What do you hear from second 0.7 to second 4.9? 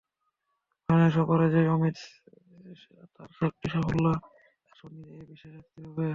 বাংলাদেশ অপরাজেয়, অমিত তার শক্তি, সাফল্য তার